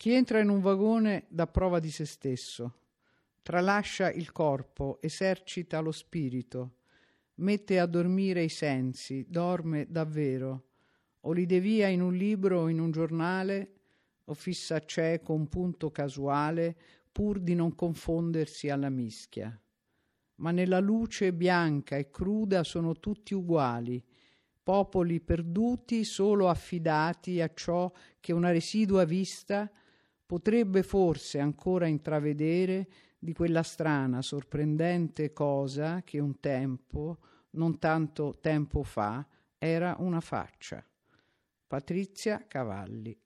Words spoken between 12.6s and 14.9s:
o in un giornale, o fissa